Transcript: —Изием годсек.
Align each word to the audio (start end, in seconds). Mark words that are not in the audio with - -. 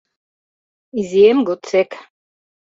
—Изием 0.99 1.39
годсек. 1.47 1.89